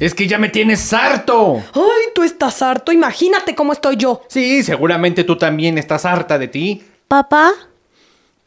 [0.00, 1.62] Es que ya me tienes harto.
[1.74, 2.92] ¡Ay, tú estás harto!
[2.92, 4.22] Imagínate cómo estoy yo.
[4.28, 6.84] Sí, seguramente tú también estás harta de ti.
[7.08, 7.52] Papá,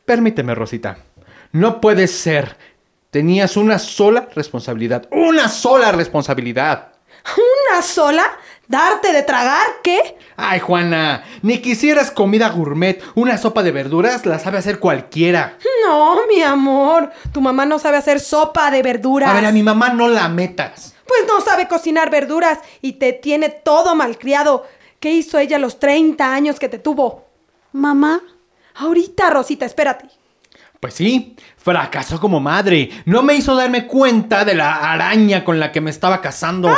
[0.06, 0.98] Permíteme, Rosita.
[1.52, 2.58] No puede ser.
[3.12, 5.08] Tenías una sola responsabilidad.
[5.12, 6.90] ¡Una sola responsabilidad!
[7.38, 8.24] ¿Una sola?
[8.68, 9.66] ¿Darte de tragar?
[9.84, 10.18] ¿Qué?
[10.38, 13.02] Ay, Juana, ni quisieras comida gourmet.
[13.16, 15.58] Una sopa de verduras la sabe hacer cualquiera.
[15.86, 17.12] No, mi amor.
[17.32, 19.30] Tu mamá no sabe hacer sopa de verduras.
[19.30, 20.91] A ver, a mi mamá no la metas.
[21.08, 24.66] Pues no sabe cocinar verduras y te tiene todo malcriado.
[25.00, 27.26] ¿Qué hizo ella los 30 años que te tuvo?
[27.74, 28.22] mamá,
[28.76, 30.06] Ahorita, Rosita, espérate.
[30.80, 32.90] Pues sí, fracasó como madre.
[33.06, 36.70] No me hizo darme cuenta de la araña con la que me estaba casando.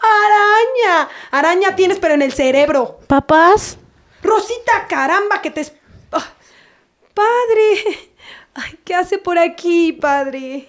[0.00, 1.08] ¡Araña!
[1.30, 3.00] Araña tienes, pero en el cerebro.
[3.06, 3.78] papás,
[4.22, 5.60] Rosita, caramba, que te...
[5.62, 5.74] es-
[6.12, 6.24] Ah,
[7.14, 8.08] padre.
[8.54, 10.68] Ay, ¿qué hace por aquí, padre?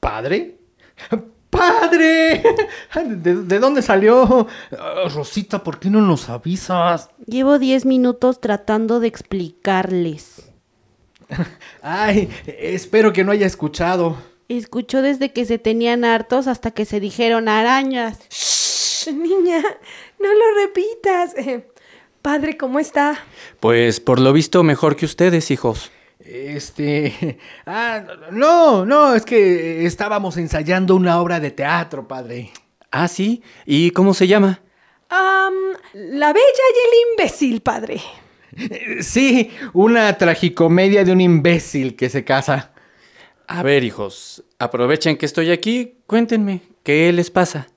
[0.00, 0.57] ¿Padre?
[1.50, 2.42] ¡Padre!
[3.06, 4.46] ¿De, de dónde salió?
[4.78, 7.08] Ah, Rosita, ¿por qué no nos avisas?
[7.26, 10.52] llevo 10 minutos tratando de explicarles.
[11.82, 14.16] Ay, espero que no haya escuchado.
[14.48, 18.18] Escuchó desde que se tenían hartos hasta que se dijeron arañas.
[18.30, 19.62] Shh, niña,
[20.18, 21.34] no lo repitas.
[21.36, 21.66] Eh,
[22.22, 23.18] padre, ¿cómo está?
[23.60, 25.90] Pues por lo visto mejor que ustedes, hijos.
[26.28, 27.38] Este...
[27.66, 32.50] Ah, no, no, es que estábamos ensayando una obra de teatro, padre.
[32.90, 33.42] Ah, sí.
[33.66, 34.60] ¿Y cómo se llama?
[35.08, 35.54] Am,
[35.94, 38.00] la bella y el imbécil, padre.
[39.02, 42.72] Sí, una tragicomedia de un imbécil que se casa.
[43.46, 47.68] A ver, hijos, aprovechen que estoy aquí, cuéntenme, ¿qué les pasa?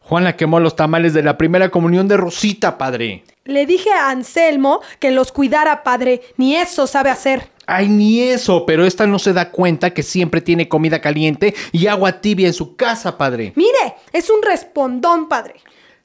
[0.00, 3.24] Juana quemó los tamales de la primera comunión de Rosita, padre.
[3.44, 6.22] Le dije a Anselmo que los cuidara, padre.
[6.36, 7.51] Ni eso sabe hacer.
[7.66, 11.86] Ay, ni eso, pero esta no se da cuenta que siempre tiene comida caliente y
[11.86, 13.52] agua tibia en su casa, padre.
[13.56, 15.54] Mire, es un respondón, padre.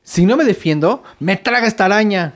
[0.03, 2.35] Si no me defiendo, me traga esta araña.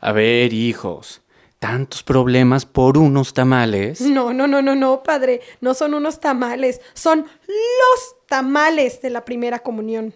[0.00, 1.22] A ver, hijos,
[1.58, 4.00] tantos problemas por unos tamales.
[4.00, 5.40] No, no, no, no, no, padre.
[5.60, 6.80] No son unos tamales.
[6.94, 10.12] Son los tamales de la primera comunión.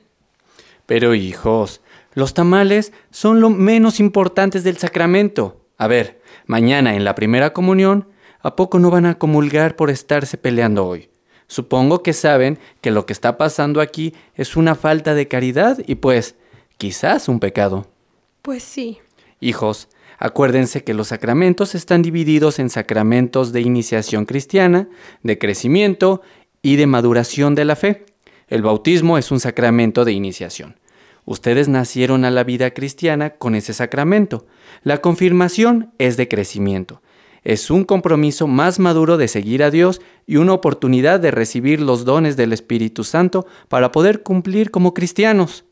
[0.86, 1.80] Pero, hijos,
[2.12, 5.64] los tamales son lo menos importantes del sacramento.
[5.78, 8.08] A ver, mañana en la primera comunión,
[8.42, 11.10] ¿a poco no van a comulgar por estarse peleando hoy?
[11.46, 15.96] Supongo que saben que lo que está pasando aquí es una falta de caridad y
[15.96, 16.36] pues
[16.78, 17.88] quizás un pecado.
[18.42, 18.98] Pues sí.
[19.40, 24.88] Hijos, acuérdense que los sacramentos están divididos en sacramentos de iniciación cristiana,
[25.22, 26.22] de crecimiento
[26.62, 28.06] y de maduración de la fe.
[28.46, 30.78] El bautismo es un sacramento de iniciación.
[31.24, 34.46] Ustedes nacieron a la vida cristiana con ese sacramento.
[34.82, 37.02] La confirmación es de crecimiento.
[37.42, 42.04] Es un compromiso más maduro de seguir a Dios y una oportunidad de recibir los
[42.04, 45.64] dones del Espíritu Santo para poder cumplir como cristianos.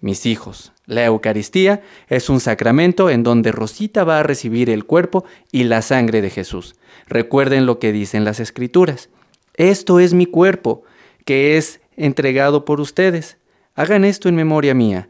[0.00, 5.24] Mis hijos, la Eucaristía es un sacramento en donde Rosita va a recibir el cuerpo
[5.52, 6.74] y la sangre de Jesús.
[7.06, 9.10] Recuerden lo que dicen las Escrituras.
[9.54, 10.82] Esto es mi cuerpo,
[11.24, 13.38] que es entregado por ustedes.
[13.74, 15.08] Hagan esto en memoria mía.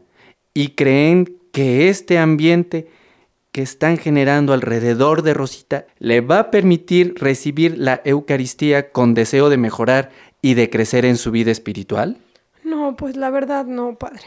[0.53, 2.87] Y creen que este ambiente
[3.53, 9.49] que están generando alrededor de Rosita le va a permitir recibir la Eucaristía con deseo
[9.49, 10.09] de mejorar
[10.41, 12.17] y de crecer en su vida espiritual?
[12.63, 14.23] No, pues la verdad no, padre.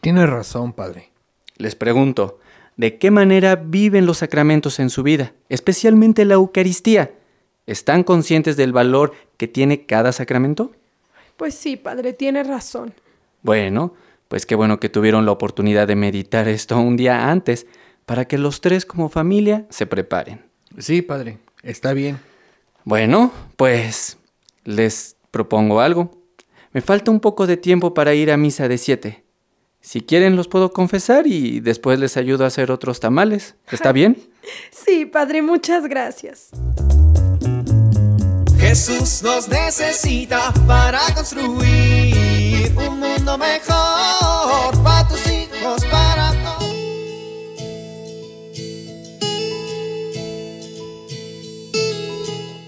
[0.00, 1.10] Tienes razón, padre.
[1.58, 2.40] Les pregunto,
[2.76, 7.12] ¿de qué manera viven los sacramentos en su vida, especialmente la Eucaristía?
[7.68, 10.72] ¿Están conscientes del valor que tiene cada sacramento?
[11.36, 12.92] Pues sí, padre, tiene razón.
[13.42, 13.94] Bueno,
[14.26, 17.66] pues qué bueno que tuvieron la oportunidad de meditar esto un día antes,
[18.06, 20.46] para que los tres como familia se preparen.
[20.78, 22.18] Sí, padre, está bien.
[22.84, 24.16] Bueno, pues
[24.64, 26.22] les propongo algo.
[26.72, 29.24] Me falta un poco de tiempo para ir a misa de siete.
[29.80, 33.56] Si quieren los puedo confesar y después les ayudo a hacer otros tamales.
[33.70, 34.16] ¿Está bien?
[34.70, 36.50] Sí, Padre, muchas gracias.
[38.60, 44.05] Jesús nos necesita para construir un mundo mejor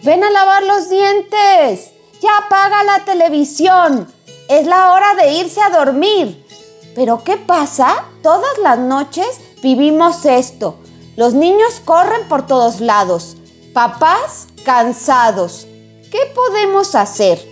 [0.09, 1.93] Ven a lavar los dientes.
[2.23, 4.11] Ya apaga la televisión.
[4.49, 6.47] Es la hora de irse a dormir.
[6.95, 8.07] Pero ¿qué pasa?
[8.23, 10.77] Todas las noches vivimos esto.
[11.15, 13.37] Los niños corren por todos lados.
[13.75, 15.67] Papás cansados.
[16.11, 17.47] ¿Qué podemos hacer?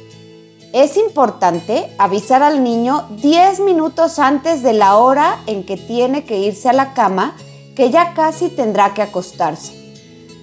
[0.72, 6.38] Es importante avisar al niño 10 minutos antes de la hora en que tiene que
[6.38, 7.36] irse a la cama,
[7.76, 9.85] que ya casi tendrá que acostarse.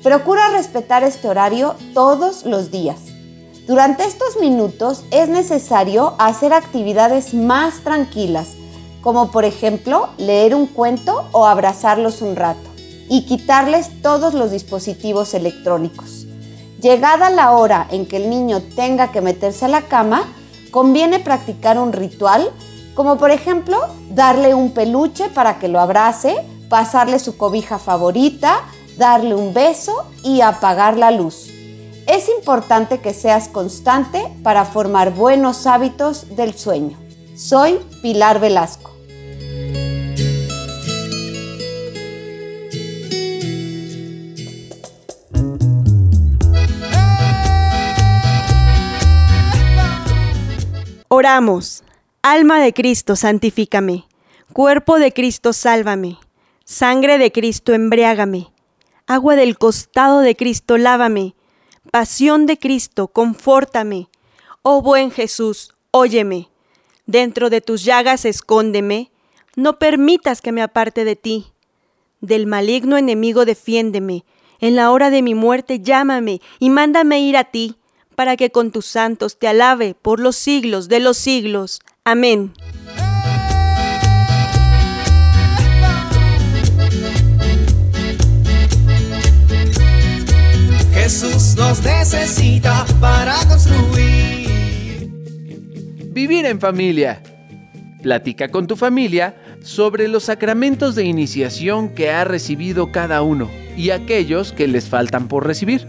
[0.03, 2.99] Procura respetar este horario todos los días.
[3.67, 8.49] Durante estos minutos es necesario hacer actividades más tranquilas,
[9.01, 12.69] como por ejemplo leer un cuento o abrazarlos un rato,
[13.07, 16.27] y quitarles todos los dispositivos electrónicos.
[16.81, 20.25] Llegada la hora en que el niño tenga que meterse a la cama,
[20.71, 22.51] conviene practicar un ritual,
[22.93, 23.79] como por ejemplo
[24.09, 26.35] darle un peluche para que lo abrace,
[26.67, 28.63] pasarle su cobija favorita,
[28.97, 31.49] darle un beso y apagar la luz.
[32.07, 36.97] Es importante que seas constante para formar buenos hábitos del sueño.
[37.35, 38.91] Soy Pilar Velasco.
[51.07, 51.83] Oramos.
[52.21, 54.05] Alma de Cristo, santifícame.
[54.51, 56.17] Cuerpo de Cristo, sálvame.
[56.65, 58.52] Sangre de Cristo, embriágame.
[59.05, 61.35] Agua del costado de Cristo, lávame.
[61.91, 64.07] Pasión de Cristo, confórtame.
[64.61, 66.49] Oh buen Jesús, óyeme.
[67.05, 69.11] Dentro de tus llagas escóndeme.
[69.55, 71.47] No permitas que me aparte de ti.
[72.21, 74.23] Del maligno enemigo defiéndeme.
[74.61, 77.75] En la hora de mi muerte llámame y mándame ir a ti
[78.15, 81.81] para que con tus santos te alabe por los siglos de los siglos.
[82.05, 82.53] Amén.
[96.25, 97.19] Vivir en familia.
[98.01, 103.89] Platica con tu familia sobre los sacramentos de iniciación que ha recibido cada uno y
[103.89, 105.85] aquellos que les faltan por recibir.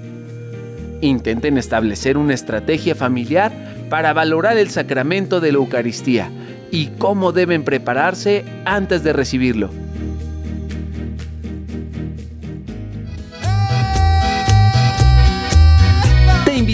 [1.00, 3.52] Intenten establecer una estrategia familiar
[3.88, 6.32] para valorar el sacramento de la Eucaristía
[6.72, 9.83] y cómo deben prepararse antes de recibirlo.